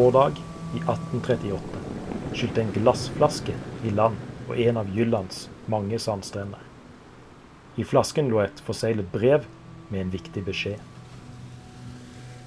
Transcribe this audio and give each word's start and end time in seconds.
vårdag 0.00 0.32
i 0.74 0.78
1838 0.78 1.60
skylte 2.32 2.62
en 2.62 2.72
glassflaske 2.72 3.52
i 3.84 3.90
land 3.90 4.16
på 4.46 4.54
en 4.56 4.76
av 4.76 4.96
Jyllands 4.96 5.50
mange 5.66 5.98
sandstrender. 5.98 6.60
I 7.76 7.84
flasken 7.84 8.30
lå 8.32 8.40
et 8.40 8.62
forseglet 8.64 9.10
brev 9.12 9.44
med 9.90 10.00
en 10.00 10.14
viktig 10.14 10.44
beskjed. 10.46 10.80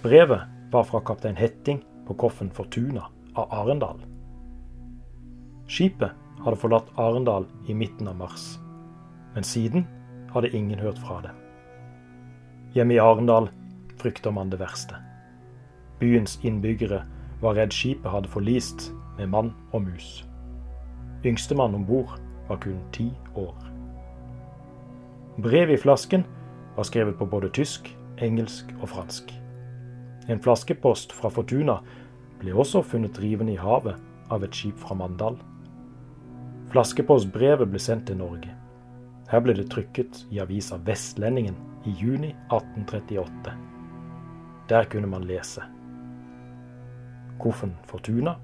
Brevet 0.02 0.50
var 0.74 0.90
fra 0.90 1.04
kaptein 1.06 1.38
Hetting 1.38 1.84
på 2.08 2.18
Koffen 2.26 2.50
Fortuna 2.50 3.06
av 3.36 3.54
Arendal. 3.54 4.02
Skipet 5.70 6.18
hadde 6.42 6.58
forlatt 6.58 6.90
Arendal 6.98 7.46
i 7.70 7.78
midten 7.78 8.10
av 8.10 8.18
mars, 8.18 8.56
men 9.38 9.46
siden 9.46 9.86
hadde 10.34 10.56
ingen 10.58 10.82
hørt 10.82 10.98
fra 11.06 11.22
det. 11.22 11.38
Hjemme 12.74 12.98
i 12.98 13.04
Arendal 13.04 13.54
frykter 14.02 14.34
man 14.34 14.50
det 14.50 14.64
verste. 14.66 14.98
Byens 16.02 16.40
innbyggere 16.42 17.06
var 17.44 17.58
redd 17.60 17.76
skipet 17.76 18.12
hadde 18.12 18.32
forlist 18.32 18.92
med 19.18 19.30
mann 19.34 19.52
og 19.72 19.84
mus. 19.86 20.24
Yngstemann 21.26 21.76
om 21.76 21.86
bord 21.86 22.16
var 22.48 22.60
kun 22.64 22.80
ti 22.96 23.10
år. 23.36 23.56
Brevet 25.44 25.78
i 25.78 25.82
flasken 25.82 26.26
var 26.76 26.88
skrevet 26.88 27.18
på 27.18 27.26
både 27.26 27.50
tysk, 27.50 27.90
engelsk 28.22 28.72
og 28.82 28.90
fransk. 28.90 29.34
En 30.30 30.40
flaskepost 30.40 31.12
fra 31.12 31.30
Fortuna 31.30 31.80
ble 32.40 32.56
også 32.56 32.84
funnet 32.86 33.16
drivende 33.18 33.56
i 33.56 33.60
havet 33.60 34.00
av 34.32 34.44
et 34.44 34.56
skip 34.56 34.80
fra 34.80 34.96
Mandal. 34.96 35.38
Flaskepostbrevet 36.72 37.70
ble 37.70 37.82
sendt 37.82 38.08
til 38.08 38.20
Norge. 38.22 38.50
Her 39.30 39.44
ble 39.44 39.56
det 39.58 39.70
trykket 39.74 40.24
i 40.32 40.40
avisa 40.44 40.80
Vestlendingen 40.88 41.56
i 41.86 41.94
juni 42.00 42.32
1838. 42.52 43.56
Der 44.70 44.88
kunne 44.92 45.12
man 45.12 45.28
lese. 45.28 45.64
Koffen 47.44 47.74
Fortuna, 47.90 48.38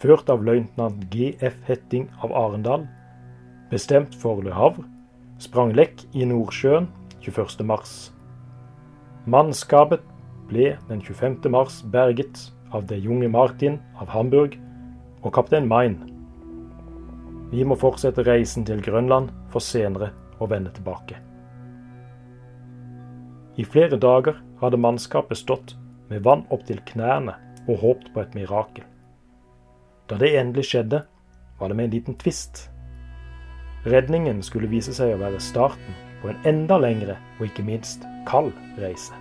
ført 0.00 0.28
av 0.28 0.44
løytnant 0.44 1.06
G.F. 1.12 1.56
Hetting 1.64 2.10
av 2.20 2.34
Arendal, 2.36 2.84
bestemt 3.70 4.14
for 4.20 4.42
Le 4.44 4.52
Havre, 4.52 4.84
sprang 5.40 5.72
lekk 5.74 6.04
i 6.12 6.26
Nordsjøen 6.28 6.90
21. 7.24 7.64
mars. 7.64 7.94
Mannskapet 9.24 10.04
ble 10.50 10.74
den 10.90 11.00
25. 11.00 11.48
mars 11.52 11.80
berget 11.92 12.50
av 12.74 12.84
det 12.90 13.00
junge 13.00 13.30
Martin 13.32 13.78
av 13.96 14.12
Hamburg 14.12 14.58
og 15.22 15.32
kaptein 15.32 15.68
Main. 15.70 15.96
Vi 17.54 17.64
må 17.64 17.78
fortsette 17.80 18.26
reisen 18.26 18.66
til 18.68 18.82
Grønland 18.84 19.30
for 19.52 19.64
senere 19.64 20.10
å 20.42 20.48
vende 20.50 20.74
tilbake. 20.76 21.16
I 23.56 23.64
flere 23.64 23.96
dager 23.96 24.40
hadde 24.60 24.80
mannskapet 24.82 25.38
stått 25.38 25.76
med 26.10 26.24
vann 26.26 26.42
opp 26.52 26.66
til 26.68 26.82
knærne 26.90 27.38
og 27.68 27.80
håpt 27.80 28.12
på 28.14 28.20
et 28.20 28.34
mirakel. 28.36 28.84
Da 30.10 30.18
det 30.20 30.34
endelig 30.36 30.68
skjedde, 30.68 31.02
var 31.58 31.68
det 31.68 31.76
med 31.76 31.84
en 31.84 31.94
liten 31.96 32.16
tvist. 32.20 32.68
Redningen 33.86 34.42
skulle 34.42 34.68
vise 34.68 34.94
seg 34.96 35.14
å 35.14 35.20
være 35.20 35.40
starten 35.40 35.96
på 36.22 36.32
en 36.32 36.48
enda 36.48 36.78
lengre 36.80 37.18
og 37.38 37.46
ikke 37.48 37.64
minst 37.66 38.04
kald 38.28 38.52
reise. 38.80 39.16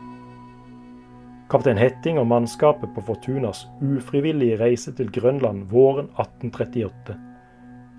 Kaptein 1.52 1.78
Hetting 1.78 2.18
og 2.18 2.28
mannskapet 2.32 2.90
på 2.96 3.04
Fortunas 3.06 3.66
ufrivillige 3.84 4.58
reise 4.58 4.94
til 4.96 5.12
Grønland 5.12 5.68
våren 5.70 6.08
1838 6.16 7.18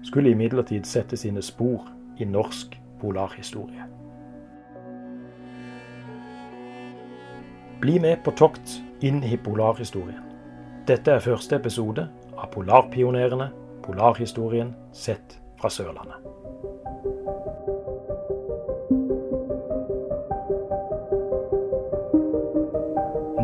skulle 0.05 0.33
imidlertid 0.34 0.89
sette 0.89 1.17
sine 1.17 1.42
spor 1.42 1.87
i 2.19 2.25
norsk 2.25 2.75
polarhistorie. 3.00 3.87
Bli 7.81 7.99
med 8.00 8.25
på 8.25 8.33
tokt 8.33 8.78
inn 9.04 9.22
i 9.25 9.37
polarhistorien. 9.37 10.34
Dette 10.84 11.15
er 11.17 11.22
første 11.25 11.56
episode 11.56 12.03
av 12.37 12.50
Polarpionerene 12.53 13.47
polarhistorien 13.87 14.75
sett 14.93 15.39
fra 15.56 15.71
Sørlandet. 15.72 16.19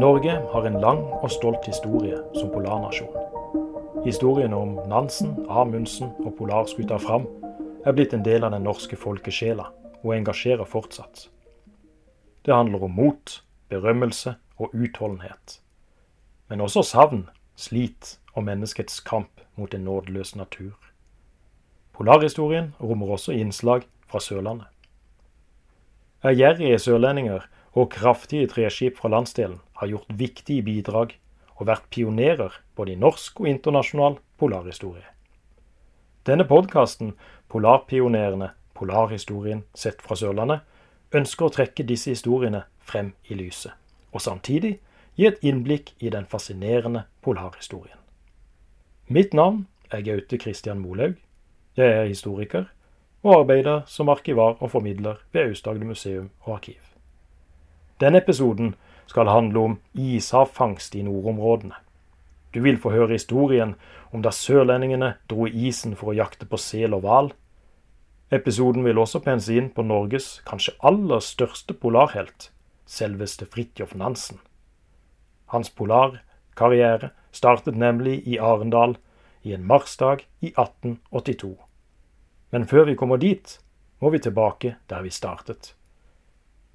Norge 0.00 0.34
har 0.52 0.68
en 0.68 0.76
lang 0.84 1.00
og 1.22 1.30
stolt 1.32 1.64
historie 1.64 2.20
som 2.36 2.52
polarnasjon. 2.52 3.16
Historien 4.04 4.52
om 4.52 4.76
Nansen, 4.92 5.32
Amundsen 5.48 6.12
og 6.20 6.36
polarskuta 6.42 7.00
Fram 7.00 7.24
er 7.86 7.96
blitt 7.96 8.12
en 8.12 8.24
del 8.28 8.44
av 8.44 8.52
den 8.52 8.68
norske 8.68 9.00
folkesjela 9.00 9.70
og 10.02 10.12
engasjerer 10.18 10.68
fortsatt. 10.68 11.30
Det 12.44 12.52
handler 12.52 12.84
om 12.84 12.96
mot, 13.00 13.40
berømmelse 13.72 14.36
og 14.60 14.76
utholdenhet. 14.76 15.62
Men 16.50 16.60
også 16.60 16.82
savn, 16.82 17.28
slit 17.56 18.16
og 18.34 18.44
menneskets 18.48 19.00
kamp 19.06 19.40
mot 19.56 19.74
en 19.74 19.86
nådeløs 19.86 20.34
natur. 20.36 20.74
Polarhistorien 21.94 22.72
rommer 22.80 23.14
også 23.14 23.32
innslag 23.36 23.86
fra 24.10 24.20
Sørlandet. 24.20 24.66
Ærgjerrige 26.24 26.78
sørlendinger 26.78 27.46
og 27.72 27.90
kraftige 27.90 28.48
treskip 28.50 28.98
fra 28.98 29.08
landsdelen 29.08 29.60
har 29.80 29.88
gjort 29.88 30.10
viktige 30.18 30.62
bidrag 30.62 31.14
og 31.56 31.68
vært 31.68 31.86
pionerer 31.92 32.56
både 32.76 32.92
i 32.92 33.00
norsk 33.00 33.40
og 33.40 33.48
internasjonal 33.48 34.18
polarhistorie. 34.40 35.06
Denne 36.26 36.44
podkasten, 36.44 37.14
Polarpionerene 37.50 38.52
polarhistorien 38.74 39.64
sett 39.74 40.02
fra 40.02 40.16
Sørlandet, 40.16 40.60
ønsker 41.12 41.48
å 41.48 41.54
trekke 41.54 41.86
disse 41.88 42.12
historiene 42.12 42.62
frem 42.78 43.14
i 43.26 43.34
lyset, 43.34 43.72
og 44.14 44.22
samtidig 44.22 44.76
gi 45.20 45.26
et 45.28 45.42
innblikk 45.44 45.90
i 46.00 46.08
den 46.08 46.24
fascinerende 46.24 47.02
polarhistorien. 47.20 47.98
Mitt 49.12 49.34
navn 49.36 49.66
er 49.92 50.00
Gaute 50.00 50.38
Christian 50.40 50.78
Molaug. 50.80 51.18
Jeg 51.76 51.92
er 51.92 52.08
historiker 52.08 52.70
og 53.20 53.42
arbeider 53.42 53.82
som 53.86 54.08
arkivar 54.08 54.56
og 54.62 54.70
formidler 54.72 55.20
ved 55.32 55.50
Aust-Agder 55.50 55.84
museum 55.84 56.30
og 56.40 56.54
arkiv. 56.54 56.80
Denne 58.00 58.22
episoden 58.24 58.74
skal 59.06 59.28
handle 59.28 59.60
om 59.60 59.78
ishavfangst 59.92 60.94
i 60.94 61.02
nordområdene. 61.04 61.76
Du 62.54 62.62
vil 62.64 62.80
få 62.80 62.96
høre 62.96 63.12
historien 63.12 63.74
om 64.12 64.22
da 64.24 64.32
sørlendingene 64.32 65.14
dro 65.28 65.44
i 65.46 65.68
isen 65.68 65.98
for 66.00 66.14
å 66.14 66.16
jakte 66.16 66.48
på 66.48 66.56
sel 66.56 66.96
og 66.96 67.04
hval. 67.04 67.32
Episoden 68.32 68.88
vil 68.88 68.98
også 68.98 69.20
pense 69.20 69.52
inn 69.52 69.68
på 69.68 69.84
Norges 69.84 70.38
kanskje 70.48 70.78
aller 70.80 71.20
største 71.20 71.76
polarhelt, 71.76 72.48
selveste 72.86 73.44
Fridtjof 73.44 73.92
Nansen. 73.94 74.40
Hans 75.50 75.70
polarkarriere 75.70 77.10
startet 77.32 77.76
nemlig 77.76 78.22
i 78.26 78.38
Arendal 78.38 78.96
i 79.42 79.54
en 79.54 79.66
marsdag 79.66 80.24
i 80.40 80.52
1882. 80.54 81.56
Men 82.50 82.66
før 82.66 82.84
vi 82.84 82.94
kommer 82.94 83.16
dit, 83.16 83.58
må 84.00 84.10
vi 84.10 84.18
tilbake 84.18 84.76
der 84.90 85.02
vi 85.02 85.10
startet 85.10 85.74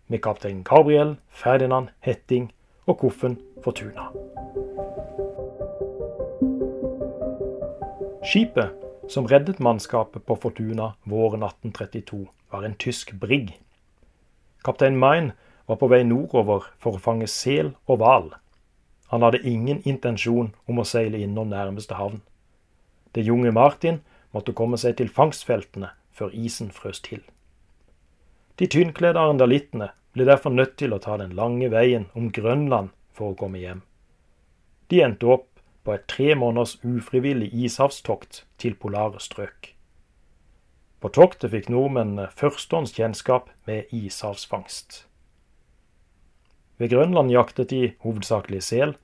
med 0.07 0.21
kaptein 0.21 0.63
Gabriel 0.63 1.15
Ferdinand 1.29 1.87
Hetting 1.99 2.51
og 2.85 2.99
Koffen 2.99 3.39
Fortuna. 3.63 4.11
Skipet 8.25 8.69
som 9.09 9.25
reddet 9.25 9.59
mannskapet 9.59 10.25
på 10.25 10.35
Fortuna 10.35 10.91
våren 11.05 11.43
1832, 11.43 12.27
var 12.51 12.65
en 12.65 12.75
tysk 12.75 13.13
brigg. 13.19 13.53
Kaptein 14.65 14.97
Mein 14.97 15.31
var 15.67 15.77
på 15.81 15.89
vei 15.89 16.03
nordover 16.03 16.65
for 16.81 16.97
å 16.97 17.01
fange 17.01 17.27
sel 17.29 17.73
og 17.85 18.01
hval. 18.01 18.31
Han 19.13 19.21
hadde 19.21 19.43
ingen 19.47 19.81
intensjon 19.85 20.53
om 20.65 20.79
å 20.81 20.87
seile 20.87 21.21
innom 21.21 21.51
nærmeste 21.51 21.97
havn. 21.99 22.21
Det 23.13 23.23
junge 23.23 23.51
Martin 23.51 24.01
måtte 24.35 24.53
komme 24.53 24.77
seg 24.81 24.97
til 24.99 25.09
fangstfeltene 25.09 25.91
før 26.15 26.33
isen 26.33 26.71
frøs 26.71 27.01
til. 27.05 27.21
De 28.59 28.67
tynnkledde 28.71 29.19
arendalittene 29.19 29.91
ble 30.15 30.27
derfor 30.27 30.53
nødt 30.55 30.77
til 30.79 30.95
å 30.95 31.01
ta 31.03 31.17
den 31.19 31.35
lange 31.35 31.69
veien 31.71 32.07
om 32.15 32.31
Grønland 32.31 32.91
for 33.15 33.31
å 33.33 33.37
komme 33.39 33.59
hjem. 33.59 33.83
De 34.91 35.01
endte 35.03 35.27
opp 35.27 35.49
på 35.85 35.93
et 35.93 36.05
tre 36.09 36.33
måneders 36.39 36.77
ufrivillig 36.83 37.51
ishavstokt 37.65 38.43
til 38.61 38.77
polare 38.79 39.19
strøk. 39.21 39.73
På 40.99 41.11
toktet 41.13 41.51
fikk 41.53 41.67
nordmennene 41.69 42.31
førstehånds 42.33 42.95
kjennskap 42.95 43.51
med 43.69 43.91
ishavsfangst. 43.93 45.03
Ved 46.77 46.91
Grønland 46.91 47.31
jaktet 47.31 47.69
de 47.69 47.93
hovedsakelig 48.03 48.63
sel. 48.63 48.95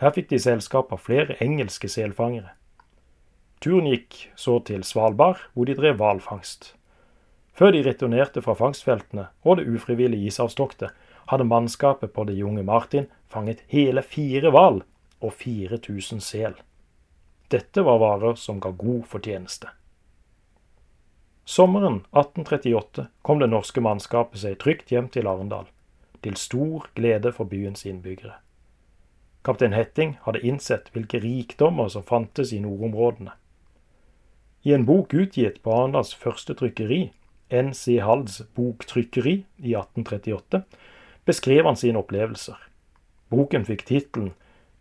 Her 0.00 0.12
fikk 0.16 0.30
de 0.32 0.40
selskap 0.40 0.92
av 0.92 1.00
flere 1.04 1.36
engelske 1.40 1.88
selfangere. 1.88 2.52
Turen 3.60 3.88
gikk 3.90 4.16
så 4.36 4.58
til 4.64 4.84
Svalbard, 4.84 5.40
hvor 5.52 5.68
de 5.68 5.76
drev 5.76 5.98
hvalfangst. 6.00 6.74
Før 7.52 7.74
de 7.74 7.82
returnerte 7.84 8.40
fra 8.40 8.54
fangstfeltene 8.56 9.26
og 9.44 9.58
det 9.58 9.66
ufrivillige 9.68 10.30
isavstoktet, 10.32 10.94
hadde 11.28 11.44
mannskapet 11.44 12.12
på 12.12 12.24
Det 12.24 12.34
junge 12.38 12.62
Martin 12.62 13.06
fanget 13.28 13.60
hele 13.68 14.02
fire 14.02 14.50
hval 14.50 14.80
og 15.20 15.32
4000 15.32 16.20
sel. 16.24 16.56
Dette 17.50 17.84
var 17.84 18.00
varer 18.00 18.34
som 18.34 18.60
ga 18.60 18.70
god 18.70 19.04
fortjeneste. 19.10 19.68
Sommeren 21.44 22.00
1838 22.14 23.06
kom 23.22 23.40
det 23.42 23.50
norske 23.50 23.82
mannskapet 23.82 24.40
seg 24.40 24.58
trygt 24.62 24.92
hjem 24.94 25.08
til 25.10 25.26
Arendal, 25.26 25.66
til 26.22 26.36
stor 26.36 26.86
glede 26.94 27.32
for 27.32 27.44
byens 27.44 27.86
innbyggere. 27.86 28.38
Kaptein 29.44 29.72
Hetting 29.72 30.18
hadde 30.24 30.42
innsett 30.44 30.90
hvilke 30.92 31.20
rikdommer 31.22 31.88
som 31.88 32.04
fantes 32.04 32.52
i 32.52 32.60
nordområdene. 32.60 33.32
I 34.62 34.74
en 34.76 34.84
bok 34.86 35.14
utgitt 35.16 35.62
på 35.64 35.72
Arendals 35.72 36.12
første 36.14 36.54
trykkeri, 36.54 37.12
N.C. 37.50 37.96
Halds 38.04 38.42
boktrykkeri 38.54 39.44
i 39.58 39.72
1838, 39.72 40.62
beskrev 41.24 41.64
han 41.64 41.76
sine 41.76 41.98
opplevelser. 42.02 42.58
Boken 43.30 43.64
fikk 43.64 43.86
tittelen 43.88 44.34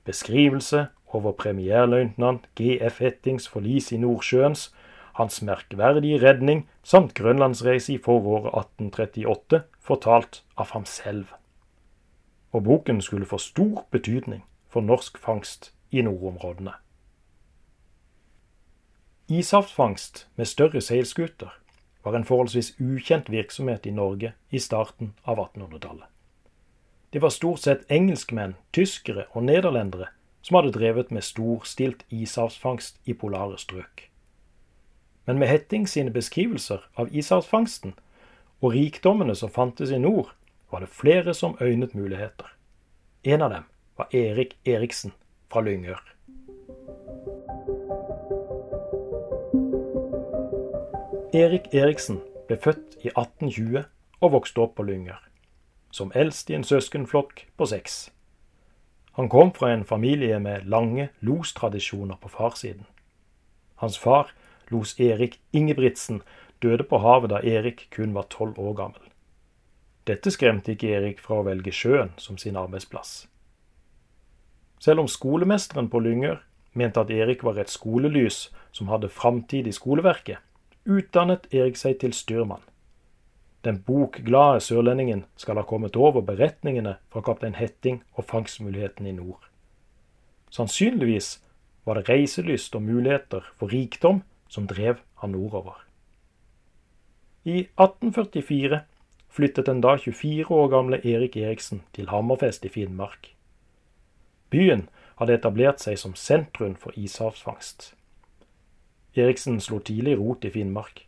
Beskrivelse 0.10 0.88
over 1.14 1.32
premierløytnant 1.32 2.48
G.F. 2.56 3.00
Hettings 3.00 3.48
forlis 3.48 3.92
i 3.92 3.98
Nordsjøens, 4.02 4.70
hans 5.19 5.42
merkverdige 5.44 6.21
redning 6.24 6.63
samt 6.83 7.13
grønlandsreise 7.13 7.94
i 7.94 8.01
foråret 8.01 8.50
1838, 8.56 9.62
fortalt 9.83 10.44
av 10.57 10.71
ham 10.71 10.86
selv. 10.88 11.27
Og 12.56 12.63
boken 12.63 13.01
skulle 13.04 13.27
få 13.30 13.38
stor 13.38 13.86
betydning 13.92 14.45
for 14.69 14.81
norsk 14.81 15.19
fangst 15.19 15.74
i 15.92 16.01
nordområdene. 16.01 16.74
Ishaftfangst 19.30 20.27
med 20.36 20.48
større 20.50 20.81
seilskuter 20.81 21.51
var 22.04 22.16
en 22.16 22.25
forholdsvis 22.25 22.74
ukjent 22.80 23.30
virksomhet 23.30 23.86
i 23.86 23.92
Norge 23.94 24.33
i 24.50 24.60
starten 24.60 25.13
av 25.24 25.38
1800-tallet. 25.38 26.07
Det 27.13 27.21
var 27.21 27.33
stort 27.33 27.60
sett 27.60 27.86
engelskmenn, 27.92 28.56
tyskere 28.74 29.27
og 29.33 29.44
nederlendere 29.44 30.10
som 30.42 30.60
hadde 30.60 30.74
drevet 30.77 31.12
med 31.12 31.25
storstilt 31.25 32.06
ishavsfangst 32.10 33.01
i 33.06 33.13
polare 33.13 33.57
strøk. 33.57 34.09
Men 35.25 35.39
med 35.39 35.48
Hetting 35.48 35.88
sine 35.88 36.12
beskrivelser 36.12 36.86
av 36.95 37.12
ishavsfangsten 37.16 37.94
og 38.62 38.74
rikdommene 38.74 39.36
som 39.36 39.50
fantes 39.50 39.92
i 39.92 40.00
nord, 40.00 40.31
var 40.71 40.80
det 40.80 40.89
flere 40.89 41.33
som 41.33 41.57
øynet 41.62 41.95
muligheter. 41.95 42.45
En 43.24 43.42
av 43.42 43.50
dem 43.50 43.63
var 43.98 44.07
Erik 44.16 44.57
Eriksen 44.66 45.13
fra 45.51 45.62
Lyngør. 45.62 46.01
Erik 51.33 51.74
Eriksen 51.74 52.21
ble 52.48 52.57
født 52.57 52.95
i 53.04 53.12
1820 53.12 53.83
og 54.19 54.31
vokste 54.33 54.63
opp 54.63 54.77
på 54.77 54.86
Lyngør, 54.88 55.21
som 55.92 56.12
eldst 56.16 56.50
i 56.50 56.56
en 56.57 56.66
søskenflokk 56.66 57.45
på 57.57 57.68
seks. 57.69 58.10
Han 59.19 59.30
kom 59.30 59.51
fra 59.54 59.74
en 59.74 59.86
familie 59.86 60.39
med 60.39 60.66
lange 60.66 61.10
lostradisjoner 61.19 62.16
på 62.21 62.31
farssiden. 62.33 62.86
Hans 63.75 63.98
far, 64.00 64.33
los 64.71 65.00
Erik 65.00 65.39
Ingebrigtsen, 65.54 66.21
døde 66.62 66.83
på 66.83 67.00
havet 67.00 67.31
da 67.31 67.39
Erik 67.44 67.88
kun 67.92 68.13
var 68.13 68.27
tolv 68.30 68.60
år 68.60 68.74
gammel. 68.74 69.10
Dette 70.07 70.31
skremte 70.31 70.74
ikke 70.74 70.89
Erik 70.98 71.19
fra 71.21 71.39
å 71.39 71.45
velge 71.45 71.71
sjøen 71.75 72.13
som 72.18 72.38
sin 72.38 72.57
arbeidsplass. 72.57 73.27
Selv 74.80 75.04
om 75.04 75.10
skolemesteren 75.12 75.89
på 75.92 76.00
Lyngør 76.00 76.39
mente 76.74 77.01
at 77.01 77.12
Erik 77.12 77.44
var 77.44 77.60
et 77.60 77.69
skolelys 77.69 78.48
som 78.71 78.89
hadde 78.89 79.12
framtid 79.12 79.68
i 79.68 79.75
skoleverket, 79.75 80.39
utdannet 80.86 81.50
Erik 81.54 81.77
seg 81.77 82.00
til 82.01 82.16
styrmann. 82.16 82.63
Den 83.68 83.81
bokglade 83.83 84.62
sørlendingen 84.63 85.25
skal 85.36 85.60
ha 85.60 85.66
kommet 85.68 85.98
over 86.00 86.24
beretningene 86.24 86.95
fra 87.12 87.21
kaptein 87.21 87.57
Hetting 87.60 88.00
og 88.16 88.25
fangstmulighetene 88.30 89.12
i 89.12 89.18
nord. 89.18 89.44
Sannsynligvis 90.50 91.42
var 91.86 92.00
det 92.00 92.07
reiselyst 92.10 92.75
og 92.75 92.86
muligheter 92.88 93.44
for 93.60 93.74
rikdom 93.74 94.24
som 94.50 94.68
drev 94.68 95.00
han 95.22 95.31
nordover. 95.31 95.78
I 97.44 97.60
1844 97.80 98.81
flyttet 99.30 99.66
den 99.66 99.81
da 99.81 99.96
24 99.98 100.51
år 100.51 100.68
gamle 100.68 101.00
Erik 101.06 101.38
Eriksen 101.38 101.84
til 101.94 102.10
Hammerfest 102.10 102.66
i 102.66 102.69
Finnmark. 102.74 103.36
Byen 104.50 104.90
hadde 105.22 105.38
etablert 105.38 105.80
seg 105.80 106.00
som 106.01 106.16
sentrum 106.18 106.75
for 106.75 106.96
ishavsfangst. 106.98 107.94
Eriksen 109.16 109.62
slo 109.62 109.80
tidlig 109.80 110.18
rot 110.19 110.46
i 110.46 110.52
Finnmark. 110.54 111.06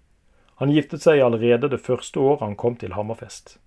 Han 0.61 0.71
giftet 0.71 1.01
seg 1.01 1.21
allerede 1.25 1.71
det 1.73 1.81
første 1.81 2.19
året 2.19 2.45
han 2.45 2.55
kom 2.55 2.77
til 2.77 2.94
Hammerfest. 2.94 3.57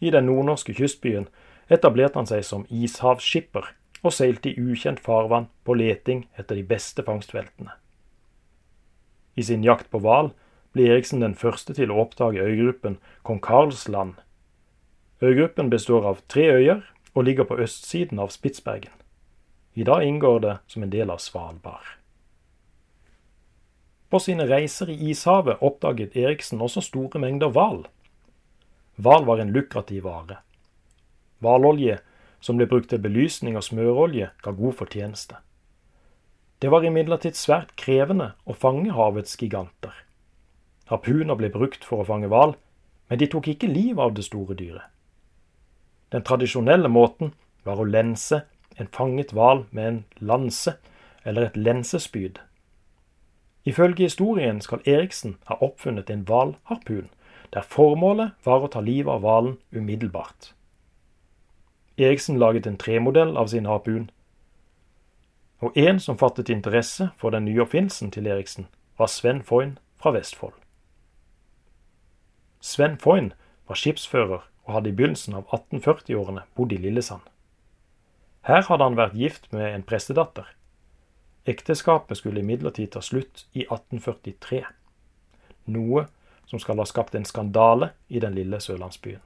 I 0.00 0.10
den 0.10 0.26
nordnorske 0.26 0.74
kystbyen 0.74 1.28
etablerte 1.70 2.18
han 2.18 2.26
seg 2.26 2.44
som 2.46 2.66
ishavsskipper 2.70 3.72
og 4.02 4.14
seilte 4.14 4.50
i 4.50 4.62
ukjent 4.62 5.00
farvann 5.02 5.48
på 5.64 5.74
leting 5.78 6.26
etter 6.38 6.58
de 6.58 6.64
beste 6.66 7.02
fangstfeltene. 7.06 7.74
I 9.38 9.42
sin 9.46 9.62
jakt 9.62 9.86
på 9.92 10.00
hval 10.02 10.32
ble 10.74 10.88
Eriksen 10.90 11.22
den 11.22 11.36
første 11.38 11.76
til 11.76 11.92
å 11.94 12.00
oppdage 12.02 12.42
øygruppen 12.42 12.96
Kong 13.22 13.38
Karls 13.44 13.84
land. 13.86 14.16
Øygruppen 15.22 15.70
består 15.70 16.06
av 16.10 16.24
tre 16.26 16.48
øyer 16.56 16.82
og 17.14 17.24
ligger 17.28 17.46
på 17.46 17.58
østsiden 17.62 18.18
av 18.18 18.34
Spitsbergen. 18.34 18.90
I 19.78 19.86
dag 19.86 20.02
inngår 20.02 20.42
det 20.42 20.56
som 20.66 20.82
en 20.82 20.90
del 20.90 21.14
av 21.14 21.22
Svalbard. 21.22 21.86
På 24.10 24.18
sine 24.18 24.48
reiser 24.48 24.90
i 24.90 24.98
ishavet 25.12 25.62
oppdaget 25.62 26.16
Eriksen 26.16 26.62
også 26.64 26.82
store 26.82 27.22
mengder 27.22 27.52
hval. 27.54 27.84
Hval 28.98 29.26
var 29.28 29.38
en 29.38 29.52
lukrativ 29.54 30.08
vare. 30.08 30.40
Hvalolje, 31.38 32.00
som 32.40 32.58
ble 32.58 32.66
brukt 32.66 32.90
til 32.90 33.02
belysning 33.04 33.58
og 33.58 33.66
smørolje, 33.66 34.32
ga 34.42 34.50
god 34.50 34.74
fortjeneste. 34.80 35.38
Det 36.58 36.70
var 36.70 36.82
imidlertid 36.82 37.38
svært 37.38 37.76
krevende 37.78 38.32
å 38.44 38.54
fange 38.56 38.90
havets 38.96 39.36
giganter. 39.38 39.94
Harpuner 40.90 41.36
ble 41.38 41.50
brukt 41.54 41.84
for 41.86 42.02
å 42.02 42.08
fange 42.08 42.30
hval, 42.32 42.56
men 43.08 43.20
de 43.20 43.28
tok 43.30 43.48
ikke 43.52 43.70
livet 43.70 44.02
av 44.02 44.14
det 44.16 44.24
store 44.26 44.56
dyret. 44.58 44.88
Den 46.10 46.24
tradisjonelle 46.24 46.88
måten 46.88 47.34
var 47.64 47.78
å 47.78 47.86
lense 47.86 48.42
en 48.80 48.88
fanget 48.92 49.34
hval 49.36 49.66
med 49.70 49.86
en 49.86 50.04
lanse 50.18 50.74
eller 51.24 51.46
et 51.46 51.56
lensespyd. 51.56 52.40
Ifølge 53.68 54.08
historien 54.08 54.60
skal 54.64 54.82
Eriksen 54.86 55.36
ha 55.46 55.58
oppfunnet 55.60 56.10
en 56.10 56.24
hvalharpun, 56.24 57.10
der 57.52 57.64
formålet 57.64 58.32
var 58.44 58.64
å 58.64 58.70
ta 58.72 58.80
livet 58.80 59.12
av 59.12 59.22
hvalen 59.24 59.58
umiddelbart. 59.72 60.52
Eriksen 61.98 62.38
laget 62.38 62.66
en 62.66 62.78
tremodell 62.80 63.36
av 63.36 63.50
sin 63.52 63.66
harpun, 63.66 64.08
og 65.60 65.76
en 65.76 66.00
som 66.00 66.18
fattet 66.18 66.50
interesse 66.50 67.10
for 67.18 67.34
den 67.34 67.44
nye 67.44 67.62
oppfinnelsen 67.64 68.12
til 68.14 68.26
Eriksen, 68.26 68.68
var 68.98 69.06
Sven 69.06 69.42
Foyn 69.42 69.78
fra 69.98 70.12
Vestfold. 70.14 70.54
Sven 72.60 72.98
Foyn 72.98 73.32
var 73.68 73.78
skipsfører 73.78 74.46
og 74.64 74.74
hadde 74.74 74.90
i 74.90 74.94
begynnelsen 74.94 75.34
av 75.38 75.48
1840-årene 75.54 76.44
bodd 76.54 76.72
i 76.72 76.80
Lillesand. 76.82 77.22
Her 78.46 78.62
hadde 78.68 78.84
han 78.84 78.96
vært 78.98 79.18
gift 79.18 79.50
med 79.52 79.74
en 79.74 79.86
prestedatter, 79.86 80.46
Ekteskapet 81.48 82.18
skulle 82.18 82.42
imidlertid 82.42 82.90
ta 82.92 83.00
slutt 83.00 83.46
i 83.56 83.62
1843, 83.64 84.58
noe 85.72 86.02
som 86.48 86.60
skal 86.60 86.80
ha 86.80 86.84
skapt 86.88 87.16
en 87.16 87.24
skandale 87.24 87.94
i 88.12 88.20
den 88.20 88.34
lille 88.36 88.60
sørlandsbyen. 88.60 89.22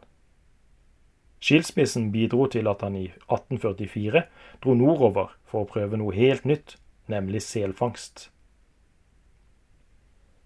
Skilsmissen 1.42 2.12
bidro 2.14 2.46
til 2.46 2.68
at 2.70 2.84
han 2.86 2.94
i 2.96 3.08
1844 3.10 4.22
dro 4.62 4.74
nordover 4.78 5.32
for 5.42 5.64
å 5.64 5.70
prøve 5.70 5.98
noe 5.98 6.14
helt 6.14 6.46
nytt, 6.46 6.76
nemlig 7.10 7.42
selfangst. 7.42 8.28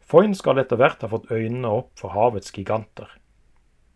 Foyn 0.00 0.32
skal 0.38 0.62
etter 0.62 0.80
hvert 0.80 1.02
ha 1.04 1.10
fått 1.12 1.28
øynene 1.34 1.68
opp 1.68 1.90
for 2.00 2.14
havets 2.16 2.54
giganter. 2.54 3.10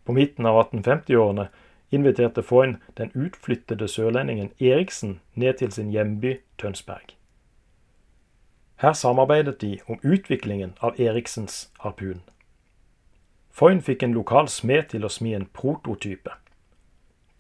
På 0.05 0.13
midten 0.13 0.47
av 0.47 0.59
1850-årene 0.67 1.47
inviterte 1.95 2.43
Foyn 2.43 2.77
den 2.99 3.15
utflyttede 3.15 3.89
sørlendingen 3.89 4.51
Eriksen 4.59 5.21
ned 5.35 5.63
til 5.63 5.73
sin 5.73 5.95
hjemby 5.95 6.37
Tønsberg. 6.59 7.15
Her 8.81 8.93
samarbeidet 8.93 9.61
de 9.61 9.79
om 9.87 10.01
utviklingen 10.03 10.75
av 10.81 11.01
Eriksens 11.01 11.71
harpun. 11.81 12.23
Foyn 13.51 13.81
fikk 13.85 14.03
en 14.03 14.15
lokal 14.17 14.49
smed 14.49 14.91
til 14.93 15.05
å 15.05 15.13
smi 15.13 15.35
en 15.37 15.49
prototype. 15.53 16.33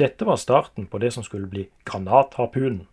Dette 0.01 0.25
var 0.25 0.37
starten 0.41 0.87
på 0.87 0.99
det 0.99 1.11
som 1.13 1.25
skulle 1.27 1.47
bli 1.47 1.67
granatharpunen. 1.85 2.87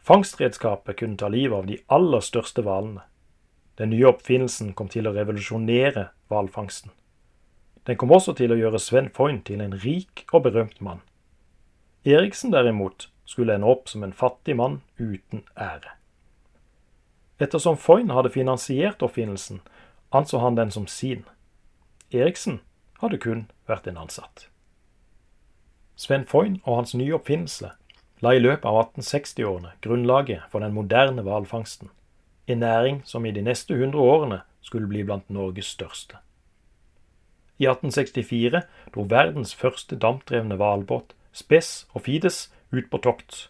Fangstredskapet 0.00 0.96
kunne 0.98 1.16
ta 1.20 1.28
livet 1.28 1.58
av 1.58 1.66
de 1.66 1.76
aller 1.86 2.22
største 2.24 2.64
hvalene. 2.64 3.02
Den 3.76 3.92
nye 3.92 4.08
oppfinnelsen 4.08 4.72
kom 4.78 4.88
til 4.88 5.08
å 5.08 5.12
revolusjonere 5.12 6.06
hvalfangsten. 6.32 6.94
Den 7.84 7.98
kom 8.00 8.14
også 8.14 8.32
til 8.38 8.54
å 8.54 8.56
gjøre 8.56 8.80
Sven 8.80 9.10
Foyn 9.12 9.42
til 9.44 9.60
en 9.60 9.74
rik 9.84 10.24
og 10.32 10.46
berømt 10.46 10.80
mann. 10.80 11.02
Eriksen 12.08 12.54
derimot 12.54 13.10
skulle 13.28 13.58
ende 13.58 13.68
opp 13.68 13.90
som 13.92 14.04
en 14.06 14.16
fattig 14.16 14.56
mann 14.56 14.80
uten 14.96 15.44
ære. 15.60 15.98
Ettersom 17.42 17.76
Foyn 17.76 18.14
hadde 18.14 18.32
finansiert 18.32 19.02
oppfinnelsen, 19.02 19.60
anså 20.10 20.40
han 20.40 20.56
den 20.56 20.70
som 20.70 20.86
sin. 20.86 21.26
Eriksen 22.12 22.62
hadde 23.02 23.20
kun 23.20 23.44
vært 23.68 23.92
en 23.92 24.00
ansatt. 24.06 24.48
Sven 26.02 26.24
Foyn 26.26 26.56
og 26.64 26.80
hans 26.80 26.96
nye 26.98 27.14
oppfinnelse 27.14 27.68
la 28.24 28.32
i 28.34 28.40
løpet 28.40 28.66
av 28.66 28.78
1860-årene 28.80 29.76
grunnlaget 29.84 30.48
for 30.50 30.64
den 30.64 30.74
moderne 30.74 31.22
hvalfangsten, 31.22 31.90
en 32.50 32.62
næring 32.62 33.00
som 33.06 33.26
i 33.26 33.30
de 33.34 33.42
neste 33.46 33.76
hundre 33.78 34.02
årene 34.02 34.40
skulle 34.66 34.90
bli 34.90 35.04
blant 35.06 35.30
Norges 35.30 35.70
største. 35.76 36.18
I 37.62 37.68
1864 37.70 38.64
dro 38.94 39.06
verdens 39.10 39.54
første 39.54 39.98
dampdrevne 39.98 40.58
hvalbåt, 40.58 41.14
Spess 41.32 41.86
og 41.94 42.02
Fides, 42.08 42.50
ut 42.72 42.90
på 42.90 42.98
tokt. 42.98 43.48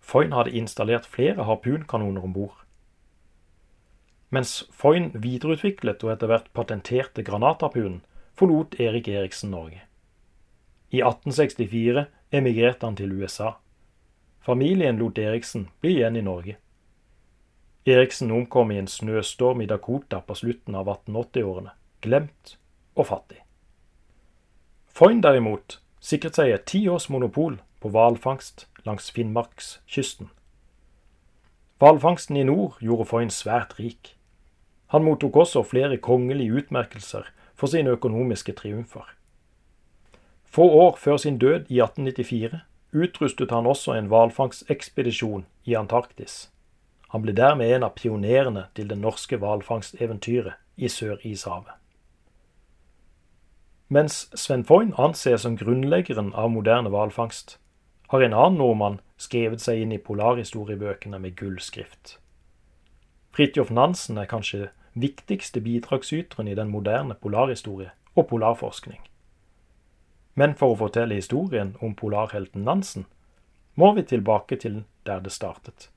Foyn 0.00 0.32
hadde 0.32 0.56
installert 0.56 1.06
flere 1.06 1.44
harpunkanoner 1.44 2.24
om 2.24 2.32
bord. 2.32 2.56
Mens 4.30 4.62
Foyn 4.72 5.10
videreutviklet 5.12 6.04
og 6.04 6.16
etter 6.16 6.32
hvert 6.32 6.48
patenterte 6.56 7.22
granatharpunen, 7.22 8.00
forlot 8.32 8.80
Erik 8.80 9.08
Eriksen 9.08 9.52
Norge. 9.52 9.82
I 10.92 11.00
1864 11.00 12.04
emigrerte 12.30 12.86
han 12.86 12.96
til 12.96 13.12
USA. 13.16 13.54
Familien 14.44 14.98
lot 15.00 15.18
Eriksen 15.18 15.70
bli 15.80 15.96
igjen 15.96 16.18
i 16.20 16.24
Norge. 16.26 16.58
Eriksen 17.88 18.30
omkom 18.30 18.70
i 18.70 18.78
en 18.78 18.90
snøstorm 18.90 19.62
i 19.64 19.66
Dakota 19.66 20.20
på 20.20 20.36
slutten 20.36 20.76
av 20.76 20.90
1880-årene, 20.92 21.72
glemt 22.04 22.56
og 22.94 23.08
fattig. 23.08 23.40
Foyn 24.92 25.22
derimot 25.24 25.78
sikret 26.04 26.36
seg 26.36 26.52
et 26.52 26.68
ti 26.68 26.84
års 26.92 27.08
monopol 27.08 27.56
på 27.80 27.90
hvalfangst 27.94 28.66
langs 28.84 29.08
Finnmarkskysten. 29.16 30.28
Hvalfangsten 31.80 32.36
i 32.36 32.44
nord 32.44 32.76
gjorde 32.84 33.08
Foyn 33.08 33.32
svært 33.32 33.78
rik. 33.80 34.12
Han 34.92 35.08
mottok 35.08 35.40
også 35.46 35.64
flere 35.64 35.96
kongelige 35.96 36.60
utmerkelser 36.60 37.32
for 37.56 37.72
sine 37.72 37.96
økonomiske 37.96 38.52
triumfer. 38.60 39.06
Få 40.52 40.68
år 40.68 40.96
før 41.00 41.16
sin 41.16 41.38
død 41.38 41.70
i 41.70 41.80
1894 41.80 42.60
utrustet 42.92 43.50
han 43.50 43.66
også 43.66 43.94
en 43.96 44.06
hvalfangstekspedisjon 44.06 45.46
i 45.64 45.74
Antarktis. 45.74 46.50
Han 47.08 47.22
ble 47.22 47.32
dermed 47.32 47.72
en 47.72 47.86
av 47.86 47.94
pionerene 47.96 48.66
til 48.76 48.90
det 48.90 48.98
norske 49.00 49.36
hvalfangsteventyret 49.40 50.52
i 50.76 50.88
Sør-Ishavet. 50.88 51.72
Mens 53.88 54.28
Sven 54.34 54.64
Foyn 54.64 54.92
anses 54.98 55.44
som 55.44 55.56
grunnleggeren 55.56 56.32
av 56.32 56.50
moderne 56.50 56.92
hvalfangst, 56.92 57.58
har 58.08 58.20
en 58.20 58.36
annen 58.36 58.58
nordmann 58.60 58.98
skrevet 59.16 59.60
seg 59.60 59.82
inn 59.82 59.92
i 59.92 60.00
polarhistoriebøkene 60.00 61.20
med 61.20 61.36
gullskrift. 61.36 62.18
Fridtjof 63.32 63.70
Nansen 63.72 64.20
er 64.20 64.28
kanskje 64.28 64.68
viktigste 64.92 65.60
bidragsyteren 65.64 66.48
i 66.48 66.56
den 66.56 66.68
moderne 66.68 67.16
polarhistorie 67.16 67.92
og 68.14 68.28
polarforskning. 68.28 69.00
Men 70.34 70.54
for 70.56 70.72
å 70.72 70.78
fortelle 70.80 71.18
historien 71.18 71.74
om 71.84 71.92
polarhelten 71.96 72.64
Nansen, 72.64 73.04
må 73.76 73.92
vi 73.96 74.04
tilbake 74.08 74.56
til 74.56 74.84
der 75.06 75.20
det 75.20 75.32
startet 75.32 75.90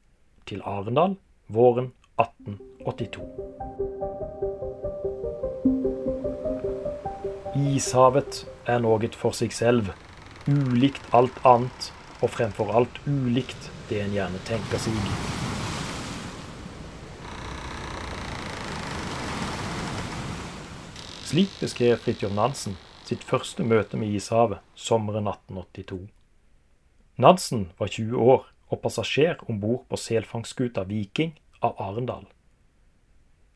til 0.48 0.62
Arendal 0.68 1.16
våren 1.48 1.94
1882. 2.20 3.24
Ishavet 7.56 8.42
er 8.68 8.82
noe 8.84 9.10
for 9.16 9.36
seg 9.36 9.56
selv, 9.56 9.94
ulikt 10.48 11.08
alt 11.16 11.40
annet, 11.48 11.92
og 12.20 12.32
fremfor 12.36 12.74
alt 12.76 13.00
ulikt 13.08 13.70
det 13.90 14.02
en 14.04 14.16
gjerne 14.16 14.42
tenker 14.48 14.82
seg. 14.84 14.96
Slik 21.26 21.56
beskrev 21.60 21.98
Fridtjof 22.04 22.36
Nansen 22.36 22.76
sitt 23.06 23.24
første 23.24 23.64
møte 23.64 23.98
med 23.98 24.14
ishavet 24.18 24.62
sommeren 24.76 25.28
1882. 25.30 26.08
Nansen 27.22 27.70
var 27.78 27.88
20 27.88 28.18
år 28.18 28.48
og 28.70 28.82
passasjer 28.82 29.44
om 29.50 29.60
bord 29.62 29.86
på 29.90 30.00
selfangstskuta 30.00 30.84
Viking 30.90 31.36
av 31.62 31.78
Arendal. 31.80 32.26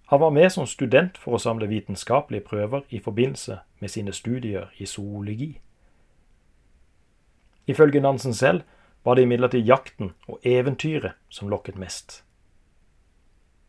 Han 0.09 0.19
var 0.19 0.31
med 0.33 0.51
som 0.51 0.65
student 0.65 1.17
for 1.21 1.37
å 1.37 1.41
samle 1.41 1.67
vitenskapelige 1.69 2.45
prøver 2.45 2.85
i 2.89 3.01
forbindelse 3.01 3.59
med 3.79 3.91
sine 3.93 4.13
studier 4.13 4.71
i 4.77 4.85
zoologi. 4.89 5.59
Ifølge 7.69 8.01
Nansen 8.01 8.33
selv 8.33 8.63
var 9.05 9.15
det 9.15 9.27
imidlertid 9.27 9.67
jakten 9.67 10.13
og 10.27 10.39
eventyret 10.45 11.17
som 11.29 11.49
lokket 11.49 11.77
mest. 11.77 12.23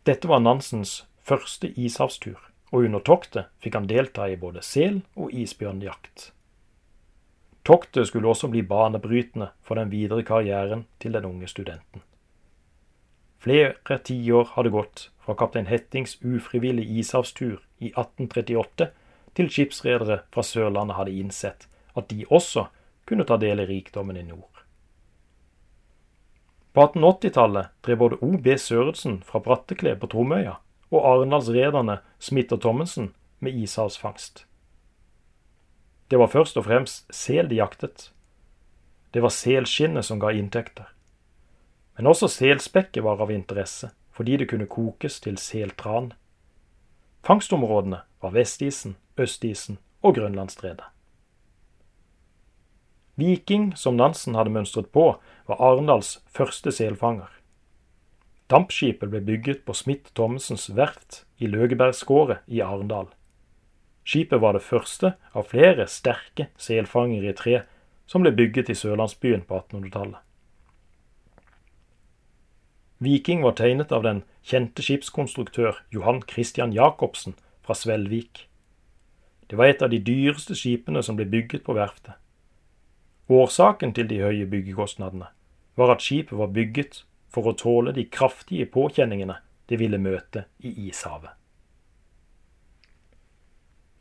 Dette 0.06 0.28
var 0.28 0.40
Nansens 0.40 1.04
første 1.20 1.68
ishavstur, 1.76 2.49
og 2.70 2.84
under 2.86 3.02
toktet 3.02 3.50
fikk 3.62 3.78
han 3.78 3.88
delta 3.90 4.28
i 4.30 4.36
både 4.38 4.62
sel- 4.62 5.02
og 5.14 5.32
isbjørnjakt. 5.34 6.30
Toktet 7.66 8.08
skulle 8.08 8.30
også 8.30 8.48
bli 8.48 8.62
banebrytende 8.62 9.50
for 9.62 9.76
den 9.76 9.90
videre 9.90 10.22
karrieren 10.24 10.86
til 10.98 11.12
den 11.12 11.26
unge 11.28 11.48
studenten. 11.50 12.02
Flere 13.40 13.98
tiår 14.04 14.52
hadde 14.54 14.72
gått 14.72 15.10
fra 15.24 15.34
kaptein 15.34 15.68
Hettings 15.68 16.18
ufrivillige 16.22 17.00
ishavstur 17.00 17.60
i 17.78 17.92
1838 17.92 18.90
til 19.34 19.50
skipsredere 19.50 20.22
fra 20.32 20.44
Sørlandet 20.44 20.96
hadde 20.98 21.16
innsett 21.16 21.68
at 21.96 22.08
de 22.10 22.24
også 22.28 22.66
kunne 23.08 23.26
ta 23.26 23.36
del 23.40 23.62
i 23.62 23.68
rikdommen 23.68 24.16
i 24.16 24.24
nord. 24.26 24.64
På 26.72 26.86
1880-tallet 26.86 27.72
drev 27.82 27.98
både 27.98 28.18
O.B. 28.22 28.54
Sørensen 28.58 29.22
fra 29.26 29.40
Brattekle 29.42 29.96
på 29.98 30.06
Tromøya 30.12 30.60
og 30.90 31.06
Arendalsrederne 31.06 31.98
Smith 32.18 32.52
og 32.52 32.60
Thommessen 32.60 33.14
med 33.38 33.54
ishavsfangst. 33.54 34.46
Det 36.10 36.18
var 36.18 36.26
først 36.26 36.56
og 36.56 36.64
fremst 36.66 37.06
sel 37.14 37.48
de 37.50 37.60
jaktet. 37.60 38.10
Det 39.14 39.22
var 39.22 39.30
selskinnet 39.34 40.04
som 40.04 40.20
ga 40.20 40.32
inntekter. 40.34 40.90
Men 41.96 42.06
også 42.06 42.28
selspekket 42.28 43.04
var 43.04 43.20
av 43.22 43.30
interesse, 43.30 43.90
fordi 44.10 44.36
det 44.36 44.48
kunne 44.50 44.66
kokes 44.66 45.20
til 45.20 45.38
seltran. 45.38 46.12
Fangstområdene 47.22 48.02
var 48.22 48.34
Vestisen, 48.34 48.96
Østisen 49.18 49.78
og 50.02 50.14
Grønlandsstredet. 50.14 50.84
Viking, 53.20 53.76
som 53.76 53.96
Nansen 53.96 54.34
hadde 54.34 54.50
mønstret 54.50 54.88
på, 54.94 55.20
var 55.46 55.60
Arendals 55.60 56.22
første 56.26 56.72
selfanger. 56.72 57.28
Dampskipet 58.50 59.12
ble 59.12 59.20
bygget 59.22 59.64
på 59.64 59.74
Smith 59.78 60.10
Thommessens 60.18 60.66
verft 60.74 61.24
i 61.38 61.46
Løgebergskåret 61.46 62.42
i 62.50 62.58
Arendal. 62.64 63.06
Skipet 64.02 64.40
var 64.42 64.56
det 64.56 64.64
første 64.66 65.12
av 65.36 65.46
flere 65.52 65.86
sterke 65.86 66.48
selfangere 66.58 67.30
i 67.30 67.36
tre 67.38 67.60
som 68.10 68.24
ble 68.24 68.32
bygget 68.34 68.72
i 68.72 68.74
sørlandsbyen 68.74 69.44
på 69.46 69.60
1800-tallet. 69.60 70.18
Viking 73.00 73.44
var 73.46 73.54
tegnet 73.56 73.92
av 73.94 74.02
den 74.04 74.24
kjente 74.42 74.82
skipskonstruktør 74.82 75.78
Johan 75.94 76.18
Christian 76.26 76.74
Jacobsen 76.74 77.36
fra 77.62 77.76
Svelvik. 77.78 78.48
Det 79.46 79.56
var 79.56 79.70
et 79.70 79.84
av 79.86 79.92
de 79.94 80.02
dyreste 80.02 80.56
skipene 80.58 81.04
som 81.06 81.16
ble 81.16 81.28
bygget 81.30 81.62
på 81.64 81.78
verftet. 81.78 82.18
Årsaken 83.30 83.94
til 83.94 84.10
de 84.10 84.18
høye 84.24 84.50
byggekostnadene 84.50 85.30
var 85.78 85.94
at 85.94 86.02
skipet 86.02 86.34
var 86.36 86.50
bygget 86.52 87.04
for 87.30 87.46
å 87.46 87.56
tåle 87.56 87.94
de 87.96 88.04
kraftige 88.10 88.66
påkjenningene 88.66 89.38
de 89.70 89.78
ville 89.78 89.98
møte 90.02 90.44
i 90.58 90.72
ishavet. 90.88 91.30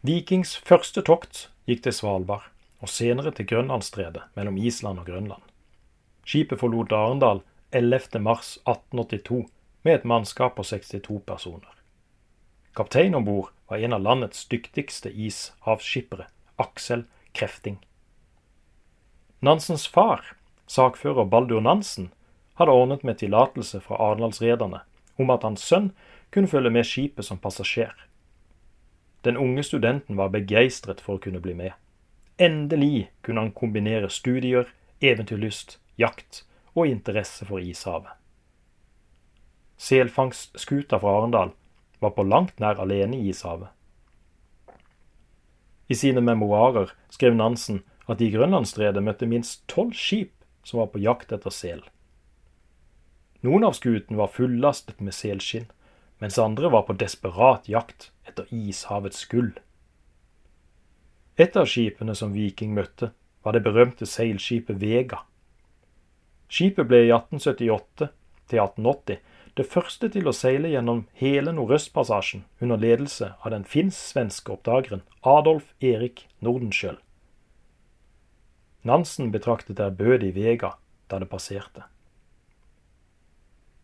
Vikings 0.01 0.55
første 0.65 1.03
tokt 1.05 1.50
gikk 1.69 1.83
til 1.86 1.93
Svalbard, 1.93 2.45
og 2.79 2.88
senere 2.88 3.33
til 3.36 3.50
Grønlandsstredet 3.50 4.29
mellom 4.39 4.57
Island 4.57 5.01
og 5.01 5.09
Grønland. 5.09 5.43
Skipet 6.24 6.62
forlot 6.62 6.93
Arendal 6.95 7.41
11. 7.75 8.21
mars 8.24 8.55
1882 8.63 9.43
med 9.83 10.00
et 10.00 10.07
mannskap 10.07 10.55
på 10.55 10.63
62 10.63 11.19
personer. 11.27 11.75
Kaptein 12.75 13.15
om 13.15 13.25
bord 13.27 13.51
var 13.67 13.83
en 13.83 13.93
av 13.98 14.05
landets 14.05 14.45
dyktigste 14.48 15.12
ishavsskippere, 15.12 16.29
Aksel 16.57 17.03
Krefting. 17.36 17.77
Nansens 19.43 19.88
far, 19.88 20.24
sakfører 20.67 21.27
Baldur 21.27 21.62
Nansen, 21.62 22.12
hadde 22.60 22.75
ordnet 22.75 23.04
med 23.08 23.18
tillatelse 23.22 23.80
fra 23.82 23.98
Arendalsrederne 24.04 24.84
om 25.20 25.32
at 25.34 25.44
hans 25.48 25.63
sønn 25.63 25.92
kunne 26.34 26.51
følge 26.51 26.72
med 26.74 26.88
skipet 26.88 27.25
som 27.25 27.39
passasjer. 27.42 27.94
Den 29.24 29.38
unge 29.38 29.63
studenten 29.63 30.20
var 30.20 30.32
begeistret 30.32 31.01
for 31.04 31.18
å 31.18 31.24
kunne 31.24 31.42
bli 31.44 31.56
med. 31.56 31.74
Endelig 32.39 33.10
kunne 33.25 33.44
han 33.44 33.56
kombinere 33.56 34.12
studier, 34.12 34.70
eventyrlyst, 35.01 35.80
jakt 36.00 36.44
og 36.75 36.88
interesse 36.88 37.48
for 37.48 37.60
ishavet. 37.60 38.12
Selfangstskuta 39.80 41.00
fra 41.00 41.18
Arendal 41.18 41.51
var 42.00 42.16
på 42.16 42.24
langt 42.24 42.60
nær 42.60 42.80
alene 42.80 43.20
i 43.20 43.30
ishavet. 43.32 43.68
I 45.89 45.96
sine 45.98 46.22
memoarer 46.22 46.92
skrev 47.10 47.36
Nansen 47.36 47.82
at 48.08 48.20
de 48.20 48.28
i 48.28 48.34
Grønlandsstredet 48.34 49.04
møtte 49.04 49.28
minst 49.30 49.63
tolv 49.72 49.96
skip 49.98 50.36
som 50.63 50.82
var 50.84 50.92
på 50.94 51.01
jakt 51.01 51.32
etter 51.34 51.54
sel. 51.54 51.82
Noen 53.46 53.63
av 53.63 53.75
skutene 53.77 54.19
var 54.19 54.34
fullastet 54.34 55.00
med 55.00 55.15
selskinn, 55.15 55.69
mens 56.19 56.39
andre 56.39 56.69
var 56.74 56.84
på 56.88 56.98
desperat 57.00 57.69
jakt 57.72 58.12
etter 58.27 58.50
ishavets 58.51 59.24
gull. 59.31 59.53
Et 61.39 61.55
av 61.55 61.69
skipene 61.72 62.15
som 62.19 62.34
Viking 62.36 62.74
møtte, 62.75 63.13
var 63.43 63.55
det 63.55 63.63
berømte 63.63 64.03
seilskipet 64.03 64.81
Vega. 64.81 65.22
Skipet 66.51 66.89
ble 66.89 67.05
i 67.05 67.12
1878 67.15 68.10
til 68.51 68.60
1880 68.60 69.22
det 69.60 69.65
første 69.67 70.10
til 70.12 70.27
å 70.27 70.34
seile 70.36 70.72
gjennom 70.72 71.05
hele 71.19 71.53
Nordøstpassasjen 71.55 72.43
under 72.63 72.79
ledelse 72.79 73.31
av 73.39 73.53
den 73.53 73.63
finsk-svenske 73.67 74.53
oppdageren 74.53 75.05
Adolf 75.24 75.72
Erik 75.79 76.25
Nordenskjøld. 76.43 77.00
Nansen 78.88 79.31
betraktet 79.31 79.79
ærbødig 79.84 80.34
Vega 80.36 80.74
da 81.12 81.19
det 81.19 81.27
passerte. 81.31 81.88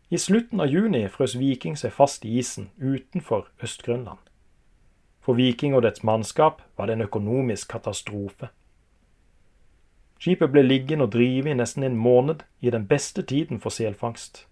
I 0.09 0.17
slutten 0.17 0.61
av 0.61 0.69
juni 0.69 1.07
frøs 1.09 1.33
Viking 1.39 1.73
seg 1.79 1.93
fast 1.93 2.25
i 2.25 2.35
isen 2.37 2.69
utenfor 2.77 3.47
Øst-Grønland. 3.63 4.21
For 5.25 5.33
Viking 5.33 5.73
og 5.73 5.81
dets 5.81 6.03
mannskap 6.05 6.61
var 6.77 6.85
det 6.85 6.99
en 6.99 7.07
økonomisk 7.07 7.71
katastrofe. 7.73 8.51
Skipet 10.21 10.51
ble 10.53 10.61
liggende 10.61 11.07
og 11.07 11.15
drive 11.17 11.49
i 11.49 11.57
nesten 11.57 11.83
en 11.83 11.97
måned 11.97 12.45
i 12.61 12.69
den 12.69 12.85
beste 12.87 13.25
tiden 13.25 13.59
for 13.59 13.73
selfangst. 13.73 14.45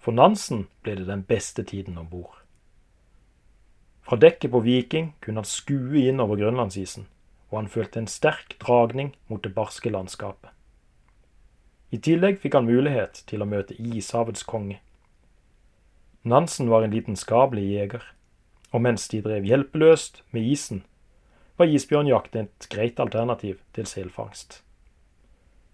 For 0.00 0.16
Nansen 0.16 0.66
ble 0.82 0.96
det 0.96 1.06
den 1.10 1.22
beste 1.28 1.62
tiden 1.62 1.98
om 2.00 2.08
bord. 2.08 2.40
Fra 4.00 4.16
dekket 4.16 4.50
på 4.50 4.64
Viking 4.64 5.12
kunne 5.20 5.44
han 5.44 5.48
skue 5.48 6.06
inn 6.08 6.24
over 6.24 6.40
grønlandsisen, 6.40 7.04
og 7.50 7.58
han 7.58 7.68
følte 7.68 8.00
en 8.00 8.08
sterk 8.08 8.56
dragning 8.64 9.12
mot 9.28 9.44
det 9.44 9.52
barske 9.52 9.92
landskapet. 9.92 10.48
I 11.90 11.98
tillegg 12.04 12.42
fikk 12.42 12.58
han 12.58 12.68
mulighet 12.68 13.22
til 13.30 13.42
å 13.42 13.48
møte 13.48 13.76
ishavets 13.80 14.44
konge. 14.44 14.80
Nansen 16.28 16.68
var 16.68 16.84
en 16.84 16.92
lidenskapelig 16.92 17.64
jeger, 17.64 18.04
og 18.72 18.84
mens 18.84 19.08
de 19.08 19.22
drev 19.24 19.46
hjelpeløst 19.48 20.22
med 20.36 20.44
isen, 20.44 20.82
var 21.56 21.72
isbjørnjakt 21.72 22.36
et 22.36 22.66
greit 22.70 23.00
alternativ 23.00 23.62
til 23.72 23.88
selfangst. 23.88 24.60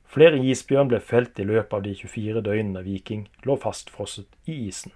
Flere 0.07 0.39
isbjørn 0.39 0.93
ble 0.93 1.01
felt 1.03 1.41
i 1.43 1.47
løpet 1.49 1.75
av 1.75 1.83
de 1.83 1.97
24 1.99 2.45
døgnene 2.47 2.85
Viking 2.87 3.25
lå 3.43 3.57
fastfrosset 3.59 4.31
i 4.47 4.69
isen. 4.69 4.95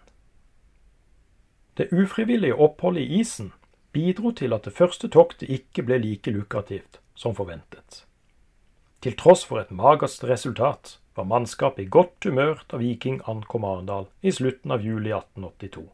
Det 1.75 1.91
ufrivillige 1.91 2.55
oppholdet 2.55 3.03
i 3.03 3.21
isen 3.21 3.51
bidro 3.93 4.31
til 4.31 4.55
at 4.55 4.65
det 4.67 4.77
første 4.79 5.11
toktet 5.11 5.51
ikke 5.51 5.83
ble 5.83 5.99
like 6.05 6.31
lukrativt 6.31 7.01
som 7.19 7.35
forventet. 7.35 8.05
Til 9.03 9.15
tross 9.19 9.45
for 9.47 9.59
et 9.59 9.75
magert 9.75 10.23
resultat 10.27 10.99
var 11.19 11.27
mannskapet 11.27 11.85
i 11.85 11.91
godt 11.91 12.25
humør 12.25 12.63
da 12.71 12.79
Viking 12.79 13.21
ankom 13.27 13.67
Arendal 13.67 14.07
i 14.23 14.33
slutten 14.33 14.71
av 14.71 14.85
juli 14.87 15.11
1882. 15.11 15.87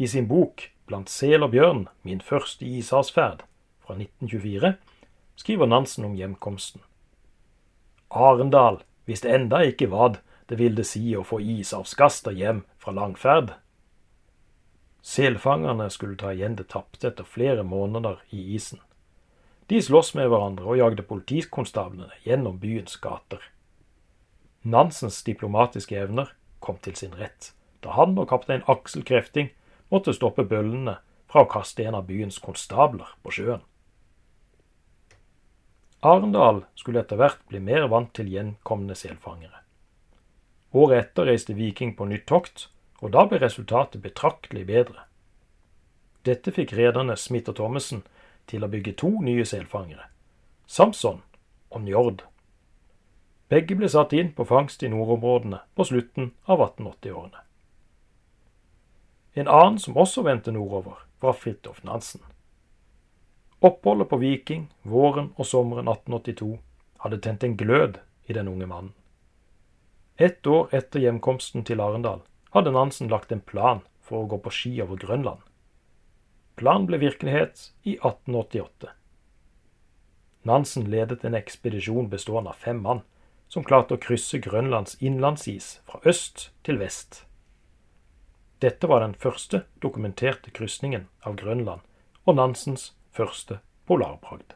I 0.00 0.08
sin 0.08 0.28
bok 0.30 0.70
Blant 0.90 1.10
sel 1.12 1.44
og 1.46 1.52
bjørn 1.52 1.84
min 2.02 2.18
første 2.18 2.66
ishavsferd 2.66 3.44
fra 3.84 3.94
1924 3.94 4.72
skriver 5.38 5.68
Nansen 5.70 6.08
om 6.08 6.16
hjemkomsten. 6.18 6.82
Arendal 8.10 8.80
visste 9.06 9.30
enda 9.30 9.60
ikke 9.62 9.86
hva 9.92 10.08
det 10.50 10.58
ville 10.58 10.82
si 10.88 11.12
å 11.14 11.22
få 11.22 11.38
ishavsgaster 11.38 12.34
hjem 12.34 12.64
fra 12.82 12.96
langferd. 12.96 13.52
Selfangerne 15.06 15.86
skulle 15.94 16.18
ta 16.18 16.32
igjen 16.34 16.58
det 16.58 16.66
tapte 16.74 17.12
etter 17.12 17.28
flere 17.36 17.62
måneder 17.62 18.18
i 18.34 18.42
isen. 18.56 18.82
De 19.70 19.78
sloss 19.78 20.16
med 20.18 20.26
hverandre 20.26 20.66
og 20.66 20.80
jagde 20.80 21.06
politikonstablene 21.06 22.10
gjennom 22.26 22.58
byens 22.58 22.98
gater. 22.98 23.38
Nansens 24.62 25.22
diplomatiske 25.24 25.96
evner 25.96 26.34
kom 26.60 26.76
til 26.84 26.96
sin 26.96 27.16
rett 27.16 27.54
da 27.80 27.94
han 27.96 28.18
og 28.18 28.28
kaptein 28.28 28.64
Aksel 28.68 29.04
Krefting 29.08 29.50
måtte 29.92 30.12
stoppe 30.12 30.44
bøllene 30.44 30.98
fra 31.30 31.44
å 31.44 31.50
kaste 31.50 31.86
en 31.86 31.96
av 31.96 32.06
byens 32.08 32.38
konstabler 32.42 33.08
på 33.24 33.32
sjøen. 33.34 33.62
Arendal 36.00 36.62
skulle 36.80 37.02
etter 37.02 37.20
hvert 37.20 37.40
bli 37.48 37.60
mer 37.60 37.86
vant 37.92 38.12
til 38.16 38.30
gjenkomne 38.32 38.96
selfangere. 38.96 39.64
Året 40.72 41.10
etter 41.10 41.28
reiste 41.28 41.56
Viking 41.56 41.92
på 41.96 42.06
nytt 42.08 42.26
tokt, 42.30 42.68
og 43.00 43.12
da 43.16 43.26
ble 43.28 43.40
resultatet 43.40 44.02
betraktelig 44.04 44.64
bedre. 44.68 45.04
Dette 46.24 46.52
fikk 46.52 46.72
rederne 46.76 47.16
Smith 47.16 47.50
og 47.52 47.58
Thommessen 47.58 48.04
til 48.48 48.64
å 48.64 48.70
bygge 48.70 48.96
to 49.00 49.10
nye 49.24 49.44
selfangere, 49.48 50.08
Samson 50.66 51.22
og 51.70 51.84
Njord. 51.84 52.24
Begge 53.50 53.74
ble 53.74 53.88
satt 53.90 54.12
inn 54.14 54.30
på 54.32 54.46
fangst 54.46 54.82
i 54.86 54.88
nordområdene 54.92 55.58
på 55.74 55.86
slutten 55.88 56.30
av 56.46 56.62
1880-årene. 56.62 57.40
En 59.34 59.48
annen 59.48 59.78
som 59.78 59.98
også 59.98 60.22
vendte 60.26 60.54
nordover, 60.54 61.02
var 61.20 61.34
Fridtjof 61.36 61.82
Nansen. 61.84 62.22
Oppholdet 63.60 64.08
på 64.08 64.16
Viking 64.22 64.68
våren 64.82 65.32
og 65.36 65.46
sommeren 65.46 65.90
1882 65.90 66.54
hadde 67.02 67.18
tent 67.26 67.44
en 67.44 67.56
glød 67.60 67.98
i 68.30 68.36
den 68.38 68.48
unge 68.48 68.66
mannen. 68.70 68.94
Ett 70.16 70.46
år 70.46 70.70
etter 70.76 71.00
hjemkomsten 71.00 71.64
til 71.66 71.80
Arendal 71.80 72.22
hadde 72.54 72.72
Nansen 72.72 73.10
lagt 73.10 73.32
en 73.32 73.40
plan 73.40 73.82
for 74.00 74.22
å 74.22 74.30
gå 74.30 74.38
på 74.44 74.52
ski 74.54 74.72
over 74.84 74.98
Grønland. 75.00 75.42
Planen 76.60 76.86
ble 76.88 76.98
virkelighet 77.00 77.70
i 77.82 77.94
1888. 77.98 78.90
Nansen 80.48 80.88
ledet 80.92 81.24
en 81.24 81.36
ekspedisjon 81.36 82.10
bestående 82.12 82.52
av 82.52 82.60
fem 82.60 82.80
mann, 82.84 83.00
som 83.50 83.66
klarte 83.66 83.96
å 83.96 84.00
krysse 84.00 84.38
Grønlands 84.42 84.96
innlandsis 85.02 85.80
fra 85.88 86.00
øst 86.06 86.48
til 86.62 86.78
vest. 86.78 87.24
Dette 88.62 88.86
var 88.86 89.02
den 89.02 89.16
første 89.18 89.64
dokumenterte 89.82 90.52
krysningen 90.54 91.08
av 91.26 91.36
Grønland 91.40 91.82
og 92.28 92.36
Nansens 92.38 92.92
første 93.10 93.58
polarbragd. 93.90 94.54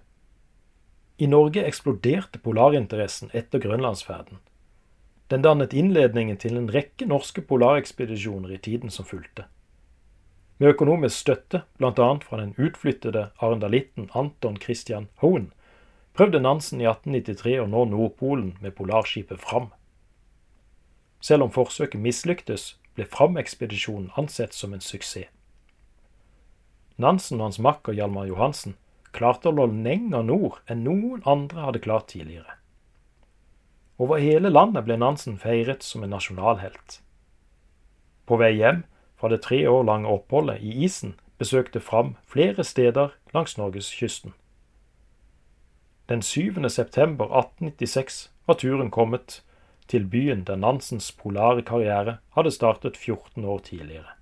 I 1.19 1.27
Norge 1.31 1.63
eksploderte 1.67 2.41
polarinteressen 2.43 3.31
etter 3.35 3.63
grønlandsferden, 3.63 4.39
den 5.31 5.43
dannet 5.43 5.73
innledningen 5.73 6.37
til 6.39 6.59
en 6.59 6.71
rekke 6.71 7.07
norske 7.09 7.43
polarekspedisjoner 7.49 8.53
i 8.55 8.61
tiden 8.63 8.93
som 8.93 9.07
fulgte. 9.09 9.47
Med 10.59 10.75
økonomisk 10.77 11.17
støtte, 11.17 11.63
bl.a. 11.79 12.09
fra 12.23 12.39
den 12.39 12.53
utflyttede 12.61 13.31
arendalitten 13.43 14.11
Anton 14.15 14.59
Christian 14.61 15.09
Hoen, 15.23 15.49
prøvde 16.15 16.41
Nansen 16.41 16.81
i 16.81 16.87
1893 16.87 17.59
å 17.63 17.67
nå 17.67 17.85
Nordpolen 17.91 18.55
med 18.63 18.77
polarskipet 18.79 19.43
Fram. 19.43 19.73
Selv 21.21 21.47
om 21.49 21.53
forsøket 21.55 22.01
mislyktes, 22.01 22.77
ble 22.95 23.07
Fram-ekspedisjonen 23.11 24.13
ansett 24.17 24.55
som 24.55 24.75
en 24.75 24.85
suksess. 24.85 25.31
Nansen 26.97 27.41
og 27.41 27.49
hans 27.49 27.59
makker 27.59 27.97
Hjalmar 27.97 28.29
Johansen 28.29 28.77
klarte 29.15 29.51
å 29.51 29.55
nå 29.55 29.67
lenger 29.67 30.23
nord 30.23 30.61
enn 30.71 30.85
noen 30.87 31.25
andre 31.27 31.65
hadde 31.67 31.83
klart 31.83 32.13
tidligere. 32.13 32.55
Over 33.99 34.23
hele 34.23 34.51
landet 34.51 34.87
ble 34.87 34.97
Nansen 34.99 35.35
feiret 35.39 35.83
som 35.83 36.07
en 36.07 36.15
nasjonalhelt. 36.15 37.01
På 38.27 38.39
vei 38.39 38.53
hjem 38.55 38.85
fra 39.19 39.31
det 39.31 39.43
tre 39.43 39.65
år 39.67 39.83
lange 39.91 40.11
oppholdet 40.11 40.63
i 40.63 40.87
isen 40.87 41.17
besøkte 41.39 41.83
Fram 41.83 42.15
flere 42.31 42.63
steder 42.63 43.15
langs 43.35 43.59
norgeskysten. 43.59 44.35
Den 46.09 46.23
7. 46.23 46.69
september 46.69 47.25
1896 47.25 48.31
var 48.47 48.55
turen 48.55 48.91
kommet 48.91 49.43
til 49.89 50.07
byen 50.07 50.45
der 50.45 50.57
Nansens 50.57 51.13
polare 51.13 51.63
karriere 51.63 52.19
hadde 52.37 52.51
startet 52.51 52.97
14 52.97 53.45
år 53.45 53.59
tidligere. 53.59 54.13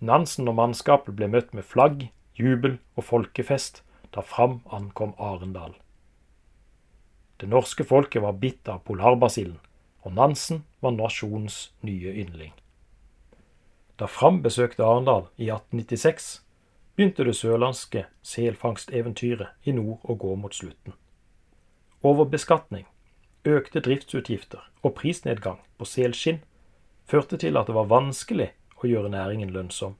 Nansen 0.00 0.48
og 0.48 0.56
mannskapet 0.56 1.16
ble 1.16 1.28
møtt 1.28 1.52
med 1.54 1.62
flagg, 1.62 2.08
jubel 2.34 2.78
og 2.96 3.04
folkefest 3.04 3.82
da 4.14 4.24
Fram 4.24 4.60
ankom 4.72 5.12
Arendal. 5.18 5.74
Det 7.40 7.48
norske 7.48 7.84
folket 7.84 8.22
var 8.22 8.40
bitt 8.40 8.68
av 8.68 8.82
polarbasillen, 8.88 9.60
og 10.02 10.16
Nansen 10.16 10.64
var 10.80 10.96
nasjonens 10.96 11.72
nye 11.82 12.12
yndling. 12.24 12.52
Da 14.00 14.08
Fram 14.08 14.40
besøkte 14.42 14.84
Arendal 14.84 15.28
i 15.36 15.52
1896, 15.52 16.41
begynte 16.96 17.24
det 17.24 17.36
sørlandske 17.36 18.04
selfangsteventyret 18.22 19.68
i 19.68 19.72
nord 19.72 20.02
å 20.04 20.16
gå 20.18 20.34
mot 20.36 20.54
slutten. 20.54 20.94
Overbeskatning, 22.02 22.86
økte 23.44 23.80
driftsutgifter 23.80 24.62
og 24.82 24.94
prisnedgang 24.98 25.60
på 25.78 25.86
selskinn 25.88 26.42
førte 27.06 27.36
til 27.36 27.56
at 27.58 27.68
det 27.68 27.76
var 27.76 27.90
vanskelig 27.90 28.52
å 28.82 28.88
gjøre 28.88 29.12
næringen 29.12 29.50
lønnsom. 29.54 29.96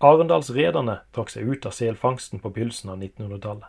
Arendalsrederne 0.00 1.00
trakk 1.12 1.32
seg 1.32 1.48
ut 1.48 1.66
av 1.68 1.76
selfangsten 1.76 2.40
på 2.40 2.52
begynnelsen 2.54 2.92
av 2.92 3.02
1900-tallet. 3.02 3.68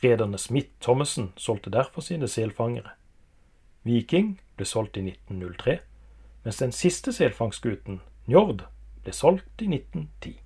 Rederne 0.00 0.38
Smith 0.40 0.72
Thommessen 0.80 1.32
solgte 1.36 1.70
derfor 1.70 2.00
sine 2.00 2.28
selfangere. 2.28 2.94
Viking 3.84 4.38
ble 4.56 4.64
solgt 4.64 4.96
i 4.96 5.04
1903, 5.04 5.80
mens 6.44 6.60
den 6.62 6.72
siste 6.72 7.12
selfangstskuten, 7.12 8.00
Njord, 8.28 8.64
ble 9.04 9.12
solgt 9.12 9.60
i 9.60 9.68
1910. 9.68 10.38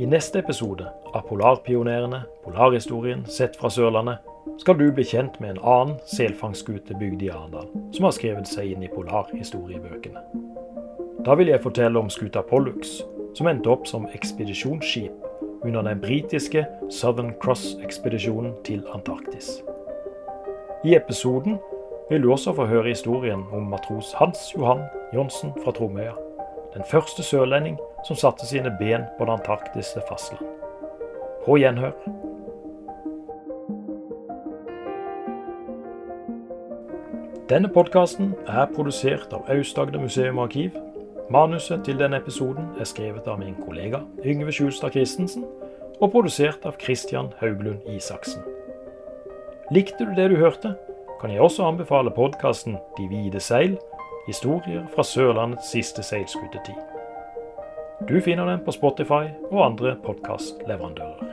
I 0.00 0.06
neste 0.06 0.38
episode 0.38 0.86
av 1.12 1.20
Polarpionerene, 1.28 2.22
polarhistorien 2.44 3.26
sett 3.28 3.56
fra 3.60 3.68
Sørlandet, 3.68 4.22
skal 4.62 4.78
du 4.78 4.86
bli 4.96 5.04
kjent 5.04 5.34
med 5.44 5.50
en 5.50 5.58
annen 5.60 5.98
selfangstskute 6.08 6.96
bygd 6.96 7.26
i 7.26 7.28
Arendal, 7.28 7.66
som 7.92 8.06
har 8.06 8.14
skrevet 8.16 8.48
seg 8.48 8.70
inn 8.72 8.86
i 8.86 8.88
polarhistoriebøkene. 8.88 10.22
Da 11.26 11.36
vil 11.36 11.52
jeg 11.52 11.60
fortelle 11.60 12.00
om 12.00 12.08
skuta 12.08 12.40
Pollux, 12.48 13.02
som 13.36 13.50
endte 13.52 13.68
opp 13.68 13.84
som 13.90 14.08
ekspedisjonsskip 14.08 15.68
under 15.68 15.84
den 15.84 16.00
britiske 16.00 16.64
Southern 16.88 17.34
Cross-ekspedisjonen 17.44 18.56
til 18.64 18.80
Antarktis. 18.96 19.58
I 20.80 20.96
episoden 20.96 21.60
vil 22.08 22.24
du 22.24 22.32
også 22.32 22.56
få 22.56 22.70
høre 22.72 22.88
historien 22.88 23.44
om 23.52 23.68
matros 23.68 24.16
Hans 24.16 24.48
Johan 24.56 24.86
Johnsen 25.12 25.52
fra 25.60 25.76
Tromøya, 25.76 26.16
den 26.72 26.88
første 26.88 27.20
sørlending 27.20 27.76
som 28.04 28.16
satte 28.16 28.46
sine 28.46 28.70
ben 28.78 29.04
på 29.18 29.24
det 29.24 29.32
antarktiske 29.32 30.02
fastland. 30.08 30.46
På 31.44 31.56
gjenhør. 31.58 31.92
Denne 37.50 37.68
podkasten 37.68 38.34
er 38.46 38.68
produsert 38.70 39.32
av 39.34 39.48
Aust-Agder 39.50 39.98
museum 39.98 40.38
og 40.38 40.50
arkiv. 40.50 40.76
Manuset 41.30 41.82
til 41.86 41.98
denne 41.98 42.20
episoden 42.22 42.68
er 42.78 42.86
skrevet 42.86 43.26
av 43.26 43.40
min 43.42 43.56
kollega 43.58 44.04
Yngve 44.22 44.54
Skjulstad 44.54 44.94
Christensen, 44.94 45.44
og 46.00 46.12
produsert 46.12 46.64
av 46.64 46.78
Christian 46.80 47.32
Hauglund 47.40 47.82
Isaksen. 47.90 48.42
Likte 49.70 50.06
du 50.06 50.14
det 50.14 50.30
du 50.30 50.36
hørte, 50.38 50.76
kan 51.20 51.30
jeg 51.30 51.42
også 51.42 51.66
anbefale 51.66 52.10
podkasten 52.10 52.78
De 52.96 53.08
hvite 53.10 53.40
seil 53.40 53.76
historier 54.26 54.86
fra 54.94 55.02
Sørlandets 55.02 55.70
siste 55.74 56.02
seilskutetid. 56.06 56.99
Du 58.08 58.20
finner 58.20 58.46
den 58.46 58.64
på 58.64 58.72
Spotify 58.72 59.28
og 59.50 59.66
andre 59.66 59.96
podkastleverandører. 60.04 61.29